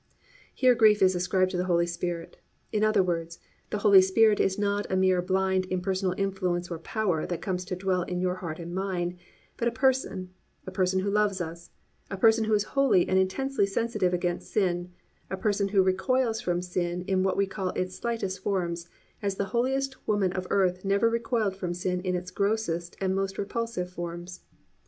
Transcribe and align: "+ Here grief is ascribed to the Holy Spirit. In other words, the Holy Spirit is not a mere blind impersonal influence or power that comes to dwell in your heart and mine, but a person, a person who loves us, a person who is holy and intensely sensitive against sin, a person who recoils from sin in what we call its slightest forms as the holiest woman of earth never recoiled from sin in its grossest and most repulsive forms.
"+ 0.33 0.53
Here 0.55 0.73
grief 0.73 0.99
is 1.03 1.13
ascribed 1.13 1.51
to 1.51 1.57
the 1.57 1.65
Holy 1.65 1.85
Spirit. 1.85 2.37
In 2.71 2.83
other 2.83 3.03
words, 3.03 3.37
the 3.69 3.77
Holy 3.85 4.01
Spirit 4.01 4.39
is 4.39 4.57
not 4.57 4.91
a 4.91 4.95
mere 4.97 5.21
blind 5.21 5.67
impersonal 5.67 6.15
influence 6.17 6.71
or 6.71 6.79
power 6.79 7.27
that 7.27 7.39
comes 7.43 7.63
to 7.65 7.75
dwell 7.75 8.01
in 8.01 8.19
your 8.19 8.33
heart 8.37 8.57
and 8.57 8.73
mine, 8.73 9.19
but 9.57 9.67
a 9.67 9.71
person, 9.71 10.31
a 10.65 10.71
person 10.71 11.01
who 11.01 11.11
loves 11.11 11.39
us, 11.39 11.69
a 12.09 12.17
person 12.17 12.45
who 12.45 12.53
is 12.55 12.63
holy 12.73 13.07
and 13.07 13.19
intensely 13.19 13.67
sensitive 13.67 14.11
against 14.11 14.51
sin, 14.51 14.91
a 15.29 15.37
person 15.37 15.67
who 15.67 15.83
recoils 15.83 16.41
from 16.41 16.63
sin 16.63 17.03
in 17.03 17.21
what 17.21 17.37
we 17.37 17.45
call 17.45 17.69
its 17.75 17.93
slightest 17.95 18.39
forms 18.39 18.89
as 19.21 19.35
the 19.35 19.45
holiest 19.53 20.07
woman 20.07 20.33
of 20.33 20.47
earth 20.49 20.83
never 20.83 21.11
recoiled 21.11 21.55
from 21.55 21.75
sin 21.75 22.01
in 22.01 22.15
its 22.15 22.31
grossest 22.31 22.95
and 22.99 23.13
most 23.13 23.37
repulsive 23.37 23.91
forms. 23.91 24.39